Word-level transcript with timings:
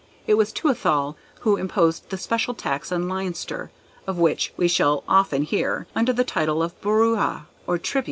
It 0.25 0.33
was 0.33 0.51
Tuathal 0.51 1.15
who 1.41 1.57
imposed 1.57 2.09
the 2.09 2.17
special 2.17 2.55
tax 2.55 2.91
on 2.91 3.07
Leinster, 3.07 3.69
of 4.07 4.17
which, 4.17 4.51
we 4.57 4.67
shall 4.67 5.03
often 5.07 5.43
hear—under 5.43 6.11
the 6.11 6.23
title 6.23 6.63
of 6.63 6.73
Borooa, 6.81 7.45
or 7.67 7.77
Tribute. 7.77 7.99